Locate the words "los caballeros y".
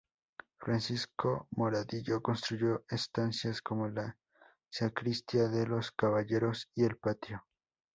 5.67-6.85